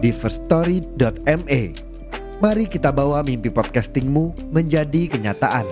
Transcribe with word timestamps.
di 0.00 0.10
firststory.me. 0.16 1.62
Mari 2.40 2.64
kita 2.72 2.88
bawa 2.88 3.20
mimpi 3.20 3.52
podcastingmu 3.52 4.48
menjadi 4.48 5.12
kenyataan. 5.12 5.68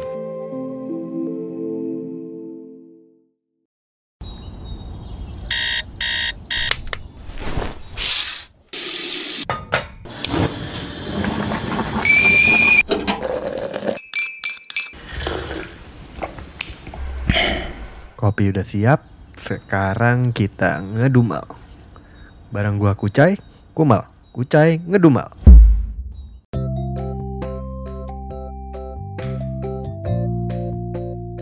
Kopi 18.18 18.50
udah 18.52 18.66
siap, 18.66 19.08
sekarang 19.40 20.36
kita 20.36 20.84
ngedumel. 20.84 21.48
Barang 22.52 22.76
gua 22.76 22.92
kucai, 22.92 23.40
kumal, 23.72 24.17
kucai, 24.38 24.78
ngedumel. 24.86 25.26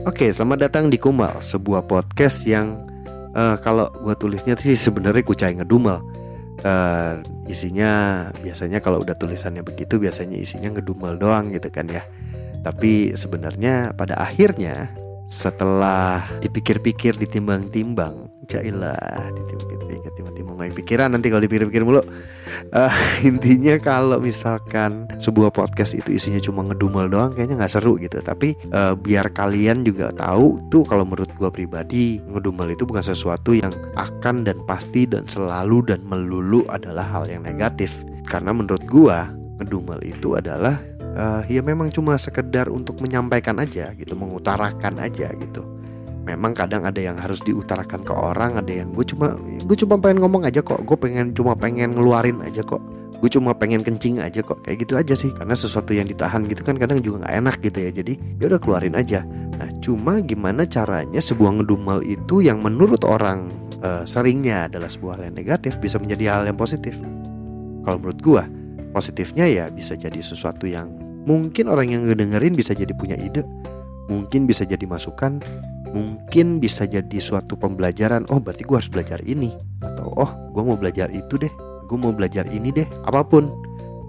Oke, 0.08 0.33
selamat 0.33 0.58
datang 0.64 0.88
di 0.88 0.97
Kumal, 0.97 1.44
sebuah 1.44 1.84
podcast 1.84 2.48
yang 2.48 2.88
eh, 3.36 3.61
kalau 3.61 3.92
gua 4.00 4.16
tulisnya 4.16 4.56
sih 4.56 4.72
sebenarnya 4.72 5.20
kucai 5.28 5.53
ngedumel. 5.61 6.00
Eh, 6.64 7.20
isinya 7.53 8.25
biasanya 8.41 8.80
kalau 8.80 9.05
udah 9.05 9.12
tulisannya 9.12 9.60
begitu 9.60 10.00
biasanya 10.00 10.41
isinya 10.41 10.72
ngedumel 10.72 11.20
doang 11.20 11.53
gitu 11.53 11.69
kan 11.69 11.92
ya. 11.92 12.00
Tapi 12.64 13.12
sebenarnya 13.12 13.92
pada 13.92 14.16
akhirnya 14.16 14.88
setelah 15.28 16.25
dipikir-pikir 16.41 17.20
ditimbang-timbang 17.20 18.25
jailah 18.47 18.97
timbang-timbang 20.16 20.56
main 20.56 20.72
pikiran 20.72 21.12
nanti 21.12 21.28
kalau 21.28 21.44
dipikir-pikir 21.44 21.84
mulu. 21.84 22.00
Uh, 22.72 22.91
intinya 23.28 23.77
kalau 23.77 24.19
misalkan 24.19 25.05
sebuah 25.20 25.53
podcast 25.53 25.92
itu 25.92 26.16
isinya 26.16 26.41
cuma 26.41 26.64
ngedumel 26.64 27.06
doang 27.12 27.36
kayaknya 27.36 27.61
nggak 27.61 27.72
seru 27.77 28.00
gitu. 28.00 28.19
Tapi 28.25 28.56
uh, 28.72 28.97
biar 28.97 29.30
kalian 29.30 29.84
juga 29.84 30.11
tahu 30.16 30.58
tuh 30.72 30.83
kalau 30.88 31.05
menurut 31.05 31.28
gua 31.36 31.53
pribadi 31.53 32.19
ngedumel 32.25 32.72
itu 32.72 32.88
bukan 32.88 33.05
sesuatu 33.05 33.53
yang 33.53 33.70
akan 33.94 34.48
dan 34.48 34.56
pasti 34.64 35.05
dan 35.05 35.28
selalu 35.28 35.84
dan 35.84 36.00
melulu 36.03 36.64
adalah 36.72 37.05
hal 37.05 37.28
yang 37.28 37.44
negatif. 37.44 37.92
Karena 38.27 38.50
menurut 38.56 38.83
gua 38.88 39.31
ngedumel 39.60 40.00
itu 40.03 40.34
adalah 40.34 40.81
uh, 41.16 41.42
ya 41.47 41.60
memang 41.60 41.92
cuma 41.92 42.16
sekedar 42.16 42.72
untuk 42.72 42.98
menyampaikan 43.05 43.60
aja 43.60 43.92
gitu, 43.94 44.16
mengutarakan 44.16 44.97
aja 45.00 45.31
gitu. 45.36 45.75
Memang 46.27 46.58
kadang 46.58 46.82
ada 46.82 46.98
yang 46.98 47.14
harus 47.14 47.38
diutarakan 47.46 48.02
ke 48.02 48.10
orang, 48.10 48.58
ada 48.58 48.72
yang 48.82 48.91
gue 48.91 49.06
cuma 49.06 49.38
gue 49.38 49.77
cuma 49.78 49.94
pengen 50.02 50.27
ngomong 50.27 50.42
aja 50.42 50.58
kok, 50.58 50.82
gue 50.82 50.98
pengen 50.98 51.30
cuma 51.38 51.55
pengen 51.55 51.94
ngeluarin 51.94 52.42
aja 52.42 52.66
kok. 52.66 52.82
Gue 53.16 53.30
cuma 53.32 53.56
pengen 53.56 53.80
kencing 53.80 54.20
aja 54.20 54.44
kok, 54.44 54.60
kayak 54.66 54.84
gitu 54.84 54.98
aja 54.98 55.14
sih. 55.14 55.30
Karena 55.32 55.54
sesuatu 55.54 55.94
yang 55.94 56.10
ditahan 56.10 56.44
gitu 56.50 56.66
kan 56.66 56.77
kadang 56.77 56.98
juga 57.00 57.24
nggak 57.24 57.34
enak 57.47 57.56
gitu 57.62 57.78
ya. 57.78 57.91
Jadi 57.94 58.12
ya 58.42 58.44
udah 58.50 58.60
keluarin 58.60 58.98
aja. 58.98 59.22
Nah, 59.56 59.70
cuma 59.81 60.20
gimana 60.20 60.66
caranya 60.69 61.22
sebuah 61.22 61.62
ngedumel 61.62 62.04
itu 62.04 62.44
yang 62.44 62.60
menurut 62.60 63.06
orang 63.06 63.48
uh, 63.81 64.03
seringnya 64.04 64.69
adalah 64.69 64.91
sebuah 64.91 65.16
hal 65.16 65.32
yang 65.32 65.36
negatif 65.38 65.78
bisa 65.78 65.97
menjadi 65.97 66.42
hal 66.42 66.44
yang 66.50 66.59
positif. 66.59 66.98
Kalau 67.86 67.97
menurut 68.03 68.20
gue 68.20 68.42
positifnya 68.91 69.47
ya 69.47 69.65
bisa 69.70 69.94
jadi 69.94 70.19
sesuatu 70.19 70.66
yang 70.66 70.91
mungkin 71.26 71.69
orang 71.69 71.91
yang 71.91 72.03
ngedengerin 72.06 72.54
bisa 72.54 72.72
jadi 72.72 72.94
punya 72.94 73.19
ide 73.19 73.42
mungkin 74.06 74.47
bisa 74.47 74.62
jadi 74.62 74.86
masukan 74.86 75.42
mungkin 75.94 76.58
bisa 76.58 76.88
jadi 76.88 77.19
suatu 77.20 77.54
pembelajaran 77.54 78.26
oh 78.32 78.42
berarti 78.42 78.66
gue 78.66 78.76
harus 78.76 78.91
belajar 78.91 79.20
ini 79.22 79.54
atau 79.84 80.10
oh 80.16 80.30
gue 80.54 80.62
mau 80.62 80.78
belajar 80.78 81.10
itu 81.12 81.38
deh 81.38 81.52
gue 81.86 81.98
mau 81.98 82.10
belajar 82.10 82.44
ini 82.50 82.74
deh 82.74 82.86
apa 83.06 83.22
pun. 83.22 83.48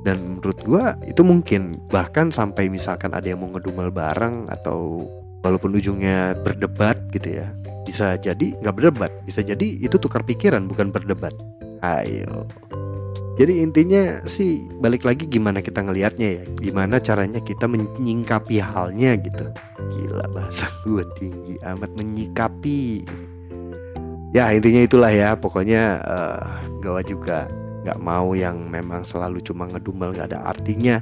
Dan 0.06 0.40
menurut 0.40 0.60
gue 0.64 0.84
itu 1.10 1.20
mungkin 1.20 1.84
bahkan 1.92 2.32
sampai 2.32 2.72
misalkan 2.72 3.12
ada 3.12 3.28
yang 3.28 3.44
mau 3.44 3.52
ngedumel 3.52 3.92
bareng 3.92 4.48
atau 4.48 5.04
walaupun 5.44 5.76
ujungnya 5.76 6.32
berdebat 6.48 6.96
gitu 7.12 7.44
ya 7.44 7.52
bisa 7.84 8.16
jadi 8.16 8.56
nggak 8.64 8.76
berdebat 8.76 9.12
bisa 9.28 9.44
jadi 9.44 9.68
itu 9.80 10.00
tukar 10.00 10.24
pikiran 10.24 10.64
bukan 10.66 10.96
berdebat. 10.96 11.36
Ayo 11.84 12.48
jadi 13.38 13.62
intinya 13.62 14.26
sih 14.26 14.66
balik 14.82 15.06
lagi 15.06 15.30
gimana 15.30 15.62
kita 15.62 15.86
ngelihatnya 15.86 16.42
ya, 16.42 16.44
gimana 16.58 16.98
caranya 16.98 17.38
kita 17.38 17.70
menyingkapi 17.70 18.58
halnya 18.58 19.14
gitu. 19.14 19.54
Gila 19.94 20.26
bahasa 20.34 20.66
gue 20.82 21.06
tinggi 21.22 21.54
amat 21.62 21.94
menyikapi. 21.94 23.06
Ya 24.34 24.50
intinya 24.50 24.82
itulah 24.82 25.14
ya, 25.14 25.38
pokoknya 25.38 26.02
uh, 26.02 26.42
gawa 26.82 27.06
juga 27.06 27.46
nggak 27.86 28.02
mau 28.02 28.34
yang 28.34 28.58
memang 28.74 29.06
selalu 29.06 29.46
cuma 29.46 29.70
ngedumel 29.70 30.18
nggak 30.18 30.34
ada 30.34 30.42
artinya. 30.42 30.98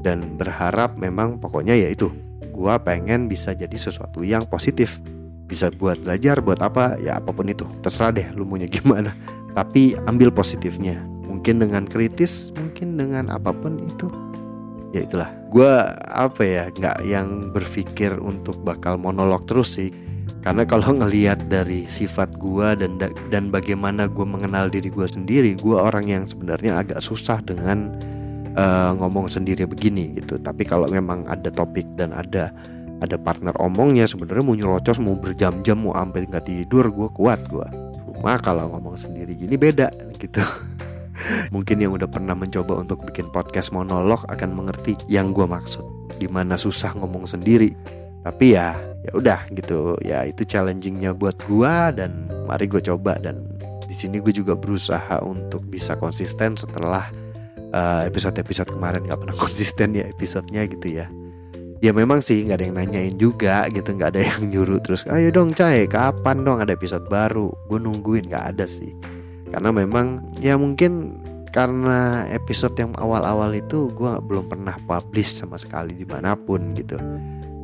Dan 0.00 0.40
berharap 0.40 0.96
memang 0.96 1.36
pokoknya 1.36 1.76
ya 1.76 1.92
itu, 1.92 2.08
gue 2.48 2.74
pengen 2.80 3.28
bisa 3.28 3.52
jadi 3.52 3.76
sesuatu 3.76 4.24
yang 4.24 4.48
positif. 4.48 5.04
Bisa 5.44 5.68
buat 5.68 6.00
belajar 6.00 6.40
buat 6.40 6.64
apa 6.64 6.96
ya 6.96 7.20
apa 7.20 7.28
pun 7.28 7.44
itu. 7.44 7.68
Terserah 7.84 8.16
deh 8.16 8.28
lu 8.32 8.48
maunya 8.48 8.72
gimana. 8.72 9.12
Tapi 9.52 10.00
ambil 10.08 10.32
positifnya 10.32 11.17
mungkin 11.28 11.60
dengan 11.60 11.84
kritis 11.84 12.50
mungkin 12.56 12.96
dengan 12.96 13.28
apa 13.28 13.52
pun 13.52 13.76
itu. 13.78 14.08
Ya 14.96 15.04
itulah. 15.04 15.28
Gue 15.52 15.68
apa 16.08 16.42
ya 16.42 16.64
nggak 16.72 16.98
yang 17.04 17.52
berpikir 17.52 18.16
untuk 18.18 18.56
bakal 18.64 18.96
monolog 18.96 19.44
terus 19.44 19.76
sih. 19.76 19.92
Karena 20.40 20.64
kalau 20.64 20.96
ngelihat 20.96 21.52
dari 21.52 21.84
sifat 21.92 22.40
gue 22.40 22.74
dan 22.80 22.96
dan 23.28 23.52
bagaimana 23.52 24.08
gue 24.08 24.24
mengenal 24.24 24.72
diri 24.72 24.88
gue 24.88 25.04
sendiri 25.04 25.52
gue 25.60 25.76
orang 25.76 26.08
yang 26.08 26.24
sebenarnya 26.24 26.80
agak 26.80 27.04
susah 27.04 27.44
dengan 27.44 27.92
uh, 28.56 28.96
ngomong 28.96 29.28
sendiri 29.28 29.68
begini 29.68 30.16
gitu. 30.16 30.40
Tapi 30.40 30.64
kalau 30.64 30.88
memang 30.88 31.28
ada 31.28 31.52
topik 31.52 31.84
dan 32.00 32.16
ada 32.16 32.48
ada 32.98 33.16
partner 33.18 33.54
omongnya 33.62 34.10
sebenarnya 34.10 34.42
mau 34.42 34.56
nyerocos 34.58 34.98
mau 34.98 35.14
berjam-jam 35.14 35.78
mau 35.78 35.94
sampai 35.94 36.26
nggak 36.26 36.46
tidur 36.50 36.90
gue 36.90 37.08
kuat 37.14 37.46
gue 37.46 37.66
cuma 38.18 38.34
kalau 38.42 38.66
ngomong 38.74 38.98
sendiri 38.98 39.38
gini 39.38 39.54
beda 39.54 39.94
gitu 40.18 40.42
Mungkin 41.54 41.82
yang 41.82 41.94
udah 41.94 42.08
pernah 42.10 42.34
mencoba 42.34 42.78
untuk 42.78 43.02
bikin 43.06 43.28
podcast 43.34 43.70
monolog 43.74 44.22
akan 44.30 44.54
mengerti 44.54 44.94
yang 45.10 45.34
gue 45.34 45.44
maksud. 45.44 45.82
Di 46.18 46.26
mana 46.30 46.58
susah 46.58 46.94
ngomong 46.98 47.26
sendiri. 47.26 47.74
Tapi 48.22 48.58
ya, 48.58 48.74
ya 49.06 49.12
udah 49.14 49.40
gitu. 49.54 49.96
Ya 50.02 50.26
itu 50.26 50.42
challengingnya 50.44 51.14
buat 51.14 51.38
gue 51.46 51.74
dan 51.96 52.26
mari 52.46 52.66
gue 52.66 52.82
coba 52.82 53.18
dan 53.18 53.44
di 53.88 53.96
sini 53.96 54.20
gue 54.20 54.34
juga 54.36 54.52
berusaha 54.52 55.24
untuk 55.24 55.64
bisa 55.64 55.96
konsisten 55.96 56.60
setelah 56.60 57.08
uh, 57.72 58.04
episode-episode 58.04 58.68
kemarin 58.68 59.04
nggak 59.08 59.20
pernah 59.20 59.36
konsisten 59.44 59.96
ya 59.96 60.04
episodenya 60.08 60.68
gitu 60.68 61.00
ya. 61.02 61.06
Ya 61.78 61.94
memang 61.94 62.18
sih 62.18 62.42
nggak 62.42 62.58
ada 62.58 62.64
yang 62.66 62.76
nanyain 62.76 63.14
juga 63.22 63.70
gitu 63.70 63.94
nggak 63.94 64.10
ada 64.18 64.20
yang 64.26 64.50
nyuruh 64.50 64.82
terus 64.82 65.06
ayo 65.06 65.30
dong 65.30 65.54
cai 65.54 65.86
kapan 65.86 66.42
dong 66.42 66.58
ada 66.58 66.74
episode 66.74 67.06
baru 67.06 67.54
gue 67.70 67.78
nungguin 67.78 68.26
nggak 68.26 68.44
ada 68.50 68.66
sih 68.66 68.90
karena 69.50 69.70
memang 69.72 70.22
ya 70.38 70.54
mungkin 70.54 71.18
karena 71.48 72.28
episode 72.28 72.76
yang 72.76 72.92
awal-awal 73.00 73.50
itu 73.56 73.88
gue 73.96 74.12
belum 74.20 74.52
pernah 74.52 74.76
publish 74.84 75.40
sama 75.40 75.56
sekali 75.56 75.96
di 75.96 76.06
mana 76.06 76.36
pun 76.36 76.76
gitu. 76.76 77.00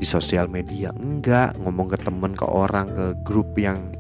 Di 0.01 0.07
sosial 0.09 0.49
media 0.49 0.91
enggak. 0.97 1.57
Ngomong 1.61 1.93
ke 1.93 1.99
temen 2.01 2.33
ke 2.33 2.47
orang 2.49 2.91
ke 2.93 3.07
grup 3.23 3.55
yang 3.61 3.93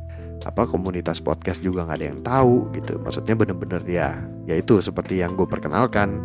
apa 0.44 0.68
komunitas 0.68 1.24
podcast 1.24 1.64
juga 1.64 1.88
nggak 1.88 1.98
ada 2.00 2.06
yang 2.10 2.20
tahu 2.24 2.54
gitu. 2.76 3.00
Maksudnya 3.00 3.34
bener-bener 3.36 3.82
ya 3.86 4.08
ya 4.44 4.54
itu 4.56 4.80
seperti 4.80 5.20
yang 5.20 5.36
gue 5.36 5.46
perkenalkan. 5.48 6.20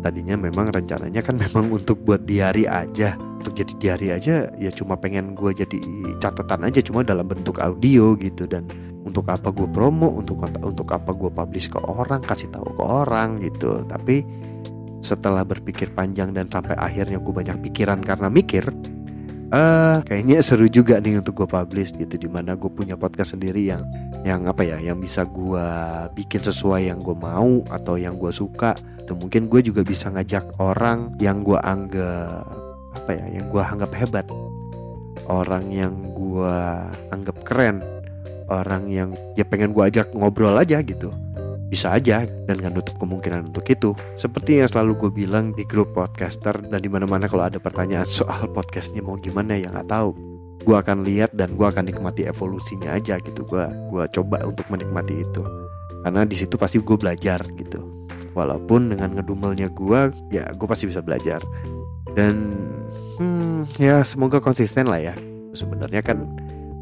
Tadinya 0.00 0.36
memang 0.36 0.68
rencananya 0.68 1.20
kan 1.22 1.38
memang 1.44 1.70
untuk 1.70 2.02
buat 2.02 2.26
diary 2.26 2.66
aja. 2.66 3.14
Untuk 3.40 3.56
jadi 3.56 3.72
diary 3.80 4.08
aja 4.12 4.52
ya 4.60 4.70
cuma 4.74 4.98
pengen 5.00 5.32
gue 5.32 5.56
jadi 5.56 5.78
catatan 6.20 6.68
aja 6.68 6.84
cuma 6.84 7.06
dalam 7.06 7.24
bentuk 7.24 7.62
audio 7.62 8.12
gitu. 8.18 8.44
Dan 8.44 8.89
untuk 9.10 9.26
apa 9.26 9.50
gue 9.50 9.66
promo 9.66 10.22
untuk 10.22 10.46
untuk 10.62 10.86
apa 10.94 11.10
gue 11.10 11.30
publish 11.34 11.66
ke 11.66 11.82
orang 11.82 12.22
kasih 12.22 12.46
tahu 12.54 12.78
ke 12.78 12.82
orang 12.86 13.42
gitu. 13.42 13.82
Tapi 13.84 14.22
setelah 15.02 15.42
berpikir 15.42 15.90
panjang 15.90 16.30
dan 16.30 16.46
sampai 16.46 16.78
akhirnya 16.78 17.18
gue 17.18 17.34
banyak 17.34 17.58
pikiran 17.66 18.04
karena 18.06 18.30
mikir 18.30 18.70
uh, 19.50 20.04
kayaknya 20.06 20.44
seru 20.44 20.70
juga 20.70 21.02
nih 21.02 21.18
untuk 21.18 21.42
gue 21.42 21.48
publish 21.50 21.90
gitu. 21.98 22.14
Di 22.14 22.28
mana 22.30 22.54
gue 22.54 22.70
punya 22.70 22.94
podcast 22.94 23.34
sendiri 23.34 23.66
yang 23.66 23.82
yang 24.22 24.46
apa 24.46 24.62
ya 24.62 24.78
yang 24.78 25.02
bisa 25.02 25.26
gue 25.26 25.66
bikin 26.14 26.46
sesuai 26.46 26.86
yang 26.86 27.02
gue 27.02 27.18
mau 27.18 27.66
atau 27.68 27.98
yang 27.98 28.14
gue 28.14 28.30
suka. 28.30 28.78
Atau 29.02 29.18
mungkin 29.18 29.50
gue 29.50 29.60
juga 29.66 29.82
bisa 29.82 30.06
ngajak 30.14 30.62
orang 30.62 31.18
yang 31.18 31.42
gue 31.42 31.58
anggap 31.58 32.46
apa 32.94 33.10
ya 33.10 33.26
yang 33.42 33.50
gue 33.50 33.62
anggap 33.62 33.90
hebat. 33.98 34.26
Orang 35.30 35.70
yang 35.70 36.14
gue 36.14 36.58
anggap 37.14 37.38
keren 37.46 37.99
orang 38.50 38.90
yang 38.90 39.14
ya 39.38 39.46
pengen 39.46 39.70
gue 39.70 39.80
ajak 39.86 40.10
ngobrol 40.12 40.58
aja 40.58 40.82
gitu. 40.82 41.14
Bisa 41.70 41.94
aja 41.94 42.26
dan 42.26 42.54
nggak 42.58 42.74
nutup 42.74 42.98
kemungkinan 42.98 43.54
untuk 43.54 43.62
itu. 43.70 43.94
Seperti 44.18 44.58
yang 44.58 44.66
selalu 44.66 45.06
gue 45.06 45.10
bilang 45.22 45.54
di 45.54 45.62
grup 45.62 45.94
podcaster 45.94 46.58
dan 46.58 46.82
di 46.82 46.90
mana-mana 46.90 47.30
kalau 47.30 47.46
ada 47.46 47.62
pertanyaan 47.62 48.10
soal 48.10 48.50
podcastnya 48.50 49.06
mau 49.06 49.14
gimana 49.14 49.54
ya 49.54 49.70
nggak 49.70 49.86
tahu. 49.86 50.10
Gue 50.66 50.76
akan 50.76 51.06
lihat 51.06 51.32
dan 51.32 51.54
gue 51.54 51.64
akan 51.64 51.86
nikmati 51.86 52.26
evolusinya 52.26 52.90
aja 52.98 53.22
gitu. 53.22 53.46
Gue 53.46 53.70
gue 53.88 54.04
coba 54.18 54.42
untuk 54.42 54.66
menikmati 54.66 55.22
itu. 55.22 55.42
Karena 56.02 56.26
di 56.26 56.34
situ 56.34 56.58
pasti 56.58 56.82
gue 56.82 56.98
belajar 56.98 57.38
gitu. 57.54 57.86
Walaupun 58.34 58.90
dengan 58.90 59.14
ngedumelnya 59.14 59.70
gue 59.70 60.00
ya 60.34 60.50
gue 60.50 60.66
pasti 60.66 60.90
bisa 60.90 60.98
belajar. 60.98 61.38
Dan 62.18 62.50
hmm, 63.22 63.78
ya 63.78 64.02
semoga 64.02 64.42
konsisten 64.42 64.90
lah 64.90 64.98
ya. 64.98 65.14
Sebenarnya 65.54 66.02
kan 66.02 66.26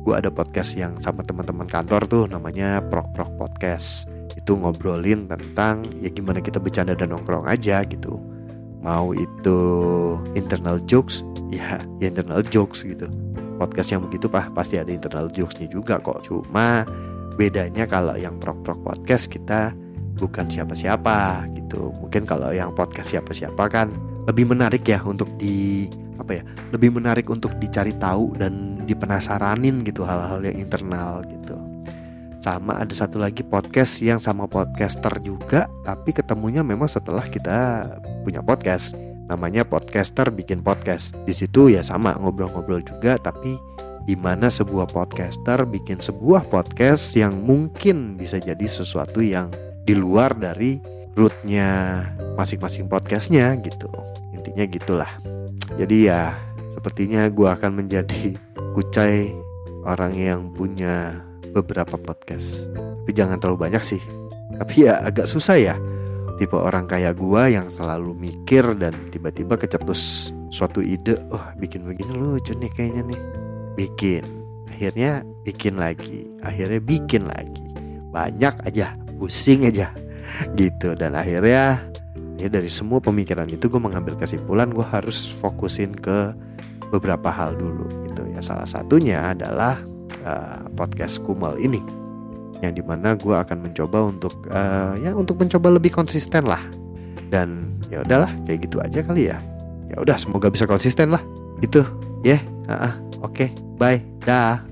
gue 0.04 0.14
ada 0.14 0.30
podcast 0.30 0.78
yang 0.78 0.94
sama 1.02 1.24
teman-teman 1.26 1.66
kantor 1.66 2.06
tuh 2.06 2.24
namanya 2.30 2.80
Prok 2.86 3.10
Prok 3.14 3.30
Podcast. 3.36 4.06
Itu 4.38 4.56
ngobrolin 4.56 5.26
tentang 5.28 5.84
ya 5.98 6.08
gimana 6.08 6.38
kita 6.38 6.62
bercanda 6.62 6.94
dan 6.94 7.12
nongkrong 7.12 7.48
aja 7.50 7.82
gitu. 7.84 8.20
Mau 8.78 9.10
itu 9.12 9.58
internal 10.38 10.78
jokes 10.86 11.26
ya, 11.50 11.82
ya 11.98 12.06
internal 12.08 12.40
jokes 12.46 12.86
gitu. 12.86 13.10
Podcast 13.58 13.90
yang 13.90 14.06
begitu 14.06 14.30
pak 14.30 14.54
pasti 14.54 14.78
ada 14.78 14.94
internal 14.94 15.26
jokesnya 15.34 15.66
juga 15.66 15.98
kok. 15.98 16.22
Cuma 16.22 16.86
bedanya 17.34 17.86
kalau 17.86 18.14
yang 18.14 18.38
prok 18.38 18.62
prok 18.62 18.80
podcast 18.86 19.30
kita 19.30 19.74
bukan 20.18 20.46
siapa-siapa 20.46 21.50
gitu. 21.58 21.90
Mungkin 21.98 22.22
kalau 22.26 22.54
yang 22.54 22.70
podcast 22.74 23.14
siapa-siapa 23.14 23.66
kan 23.70 23.90
lebih 24.30 24.46
menarik 24.46 24.86
ya 24.86 25.02
untuk 25.02 25.26
di 25.40 25.88
apa 26.18 26.42
ya 26.42 26.42
lebih 26.74 26.98
menarik 26.98 27.26
untuk 27.30 27.54
dicari 27.56 27.94
tahu 27.96 28.34
dan 28.36 28.77
dipenasaranin 28.88 29.84
gitu 29.84 30.08
hal-hal 30.08 30.40
yang 30.40 30.56
internal 30.56 31.20
gitu. 31.28 31.60
Sama 32.40 32.80
ada 32.80 32.94
satu 32.94 33.20
lagi 33.20 33.44
podcast 33.44 34.00
yang 34.00 34.16
sama 34.16 34.48
podcaster 34.48 35.12
juga 35.20 35.68
tapi 35.84 36.16
ketemunya 36.16 36.64
memang 36.64 36.88
setelah 36.88 37.28
kita 37.28 37.92
punya 38.24 38.40
podcast. 38.40 38.96
Namanya 39.28 39.68
podcaster 39.68 40.32
bikin 40.32 40.64
podcast. 40.64 41.12
Di 41.28 41.36
situ 41.36 41.68
ya 41.68 41.84
sama 41.84 42.16
ngobrol-ngobrol 42.16 42.80
juga 42.80 43.20
tapi 43.20 43.60
di 44.08 44.16
mana 44.16 44.48
sebuah 44.48 44.88
podcaster 44.88 45.68
bikin 45.68 46.00
sebuah 46.00 46.48
podcast 46.48 47.12
yang 47.12 47.44
mungkin 47.44 48.16
bisa 48.16 48.40
jadi 48.40 48.64
sesuatu 48.64 49.20
yang 49.20 49.52
di 49.84 49.92
luar 49.92 50.32
dari 50.32 50.80
rootnya 51.12 52.00
masing-masing 52.40 52.88
podcastnya 52.88 53.52
gitu. 53.60 53.92
Intinya 54.32 54.64
gitulah. 54.64 55.12
Jadi 55.76 56.08
ya 56.08 56.32
sepertinya 56.72 57.28
gue 57.28 57.48
akan 57.52 57.84
menjadi 57.84 58.38
kucai 58.78 59.34
orang 59.82 60.14
yang 60.14 60.54
punya 60.54 61.18
beberapa 61.50 61.98
podcast. 61.98 62.70
Tapi 62.78 63.10
jangan 63.10 63.42
terlalu 63.42 63.66
banyak 63.66 63.82
sih. 63.82 63.98
Tapi 64.54 64.86
ya 64.86 65.02
agak 65.02 65.26
susah 65.26 65.58
ya. 65.58 65.74
Tipe 66.38 66.54
orang 66.54 66.86
kayak 66.86 67.18
gue 67.18 67.58
yang 67.58 67.66
selalu 67.66 68.14
mikir 68.14 68.62
dan 68.78 68.94
tiba-tiba 69.10 69.58
kecetus 69.58 70.30
suatu 70.54 70.78
ide. 70.78 71.18
Oh 71.34 71.42
bikin 71.58 71.90
begini 71.90 72.14
lucu 72.14 72.54
nih 72.54 72.70
kayaknya 72.70 73.02
nih. 73.10 73.20
Bikin. 73.74 74.22
Akhirnya 74.70 75.26
bikin 75.42 75.74
lagi. 75.74 76.30
Akhirnya 76.46 76.78
bikin 76.78 77.26
lagi. 77.26 77.66
Banyak 78.14 78.62
aja. 78.62 78.94
Pusing 79.18 79.66
aja. 79.66 79.90
Gitu. 80.54 80.94
Dan 80.94 81.18
akhirnya 81.18 81.82
ya 82.38 82.46
dari 82.46 82.70
semua 82.70 83.02
pemikiran 83.02 83.50
itu 83.50 83.66
gue 83.66 83.82
mengambil 83.82 84.14
kesimpulan 84.14 84.70
gue 84.70 84.86
harus 84.86 85.26
fokusin 85.42 85.98
ke 85.98 86.30
beberapa 86.94 87.26
hal 87.34 87.58
dulu 87.58 88.07
ya 88.38 88.40
salah 88.54 88.70
satunya 88.70 89.34
adalah 89.34 89.82
uh, 90.22 90.62
podcast 90.78 91.18
Kumal 91.26 91.58
ini 91.58 91.82
yang 92.62 92.74
di 92.74 92.82
mana 92.82 93.18
gue 93.18 93.34
akan 93.34 93.66
mencoba 93.66 93.98
untuk 94.14 94.34
uh, 94.50 94.94
ya 94.98 95.14
untuk 95.14 95.42
mencoba 95.42 95.74
lebih 95.74 95.90
konsisten 95.90 96.46
lah 96.46 96.62
dan 97.34 97.74
ya 97.90 98.02
udahlah 98.06 98.30
kayak 98.46 98.70
gitu 98.70 98.78
aja 98.78 99.02
kali 99.02 99.30
ya 99.30 99.38
ya 99.90 99.96
udah 99.98 100.14
semoga 100.14 100.46
bisa 100.50 100.70
konsisten 100.70 101.10
lah 101.10 101.22
gitu 101.62 101.82
ya 102.22 102.38
yeah. 102.38 102.40
uh 102.70 102.72
-uh. 102.86 102.92
oke 103.26 103.34
okay. 103.34 103.48
bye 103.78 103.98
dah 104.22 104.67